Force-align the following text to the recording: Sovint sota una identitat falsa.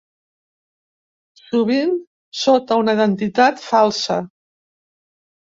Sovint 1.49 1.91
sota 2.41 2.79
una 2.85 2.97
identitat 2.99 3.63
falsa. 3.67 4.19